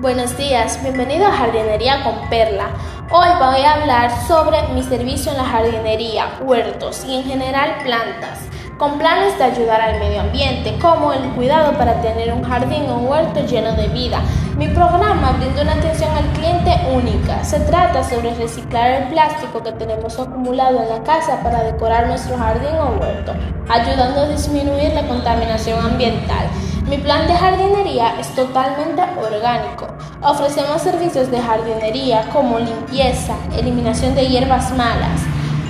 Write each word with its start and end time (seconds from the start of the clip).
Buenos 0.00 0.34
días, 0.38 0.82
bienvenido 0.82 1.26
a 1.26 1.32
Jardinería 1.32 2.02
con 2.02 2.30
Perla. 2.30 2.70
Hoy 3.10 3.28
voy 3.38 3.60
a 3.60 3.74
hablar 3.74 4.10
sobre 4.26 4.62
mi 4.68 4.82
servicio 4.82 5.30
en 5.30 5.36
la 5.36 5.44
jardinería, 5.44 6.38
huertos 6.40 7.04
y 7.04 7.16
en 7.16 7.24
general 7.24 7.74
plantas, 7.84 8.38
con 8.78 8.96
planes 8.96 9.36
de 9.36 9.44
ayudar 9.44 9.78
al 9.78 10.00
medio 10.00 10.22
ambiente, 10.22 10.78
como 10.80 11.12
el 11.12 11.20
cuidado 11.32 11.76
para 11.76 12.00
tener 12.00 12.32
un 12.32 12.42
jardín 12.42 12.88
o 12.88 12.96
un 12.96 13.08
huerto 13.08 13.44
lleno 13.44 13.74
de 13.74 13.88
vida. 13.88 14.22
Mi 14.56 14.68
programa 14.68 15.32
brinda 15.38 15.60
una 15.60 15.74
atención 15.74 16.10
al 16.16 16.32
cliente 16.32 16.74
única. 16.94 17.44
Se 17.44 17.60
trata 17.60 18.02
sobre 18.02 18.34
reciclar 18.36 19.02
el 19.02 19.08
plástico 19.08 19.62
que 19.62 19.72
tenemos 19.72 20.18
acumulado 20.18 20.82
en 20.82 20.88
la 20.88 21.02
casa 21.02 21.42
para 21.42 21.62
decorar 21.62 22.06
nuestro 22.06 22.38
jardín 22.38 22.74
o 22.76 22.98
huerto, 22.98 23.34
ayudando 23.68 24.22
a 24.22 24.28
disminuir 24.28 24.94
la 24.94 25.06
contaminación 25.06 25.78
ambiental. 25.84 26.48
Mi 26.90 26.98
plan 26.98 27.28
de 27.28 27.36
jardinería 27.36 28.18
es 28.18 28.34
totalmente 28.34 29.00
orgánico. 29.16 29.86
Ofrecemos 30.22 30.82
servicios 30.82 31.30
de 31.30 31.40
jardinería 31.40 32.28
como 32.32 32.58
limpieza, 32.58 33.36
eliminación 33.56 34.16
de 34.16 34.26
hierbas 34.26 34.76
malas, 34.76 35.20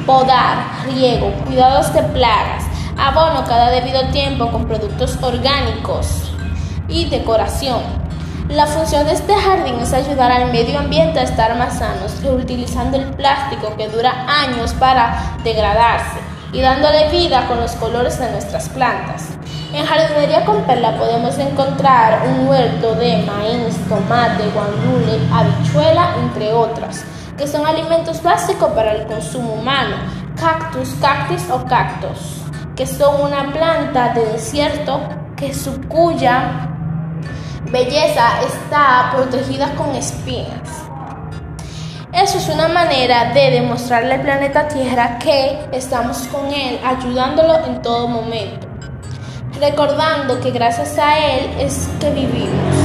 podar, 0.06 0.64
riego, 0.86 1.30
cuidados 1.44 1.92
de 1.92 2.02
plagas, 2.04 2.64
abono 2.96 3.44
cada 3.44 3.68
debido 3.68 4.08
tiempo 4.12 4.50
con 4.50 4.64
productos 4.64 5.22
orgánicos 5.22 6.32
y 6.88 7.10
decoración. 7.10 7.82
La 8.48 8.66
función 8.66 9.04
de 9.06 9.12
este 9.12 9.34
jardín 9.34 9.78
es 9.78 9.92
ayudar 9.92 10.32
al 10.32 10.50
medio 10.50 10.78
ambiente 10.78 11.20
a 11.20 11.24
estar 11.24 11.54
más 11.58 11.80
sanos, 11.80 12.22
reutilizando 12.22 12.96
el 12.96 13.10
plástico 13.10 13.76
que 13.76 13.88
dura 13.88 14.24
años 14.26 14.72
para 14.72 15.36
degradarse 15.44 16.18
y 16.54 16.62
dándole 16.62 17.10
vida 17.10 17.46
con 17.46 17.60
los 17.60 17.72
colores 17.72 18.18
de 18.18 18.30
nuestras 18.30 18.70
plantas. 18.70 19.28
En 19.72 19.86
jardinería 19.86 20.44
con 20.44 20.62
perla 20.64 20.96
podemos 20.98 21.38
encontrar 21.38 22.26
un 22.26 22.48
huerto 22.48 22.92
de 22.96 23.18
maíz, 23.18 23.76
tomate, 23.88 24.48
guandule, 24.52 25.20
habichuela, 25.32 26.16
entre 26.24 26.52
otras, 26.52 27.04
que 27.38 27.46
son 27.46 27.64
alimentos 27.64 28.20
básicos 28.20 28.72
para 28.72 28.94
el 28.94 29.06
consumo 29.06 29.52
humano. 29.54 29.94
Cactus, 30.34 30.92
cactus 31.00 31.48
o 31.50 31.64
cactus, 31.66 32.42
que 32.74 32.84
son 32.84 33.20
una 33.22 33.52
planta 33.52 34.12
de 34.12 34.24
desierto 34.32 35.00
que 35.36 35.54
su 35.54 35.80
cuya 35.82 36.68
belleza 37.70 38.42
está 38.42 39.12
protegida 39.14 39.72
con 39.76 39.94
espinas. 39.94 40.68
Eso 42.12 42.38
es 42.38 42.48
una 42.48 42.66
manera 42.66 43.32
de 43.32 43.52
demostrarle 43.52 44.14
al 44.14 44.22
planeta 44.22 44.66
Tierra 44.66 45.16
que 45.20 45.60
estamos 45.70 46.26
con 46.26 46.52
él, 46.52 46.80
ayudándolo 46.84 47.64
en 47.66 47.80
todo 47.82 48.08
momento 48.08 48.69
recordando 49.58 50.40
que 50.40 50.50
gracias 50.50 50.98
a 50.98 51.18
Él 51.18 51.50
es 51.58 51.88
que 51.98 52.10
vivimos. 52.10 52.76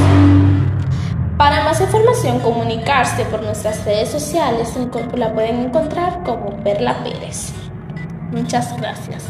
Para 1.38 1.66
más 1.66 1.81
información, 1.81 2.39
comunicarse 2.39 3.25
por 3.25 3.44
nuestras 3.44 3.83
redes 3.83 4.09
sociales, 4.09 4.73
la 5.17 5.33
pueden 5.33 5.66
encontrar 5.66 6.23
como 6.23 6.55
Perla 6.63 7.03
Pérez. 7.03 7.53
Muchas 8.31 8.75
gracias. 8.77 9.25